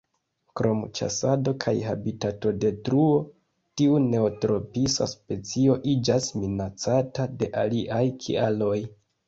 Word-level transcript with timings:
Krom 0.59 0.79
ĉasado 0.99 1.51
kaj 1.65 1.73
habitatodetruo, 1.87 3.19
tiu 3.83 4.01
neotropisa 4.07 5.09
specio 5.13 5.79
iĝas 5.95 6.33
minacata 6.41 7.31
de 7.45 7.55
aliaj 7.67 8.05
kialoj. 8.27 8.77